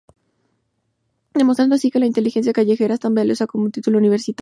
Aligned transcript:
Demostrando 1.35 1.75
así 1.75 1.91
que 1.91 1.99
la 1.99 2.07
inteligencia 2.07 2.53
callejera 2.53 2.95
es 2.95 2.99
tan 3.01 3.13
valiosa 3.13 3.45
como 3.45 3.65
un 3.65 3.71
título 3.71 3.99
universitario. 3.99 4.39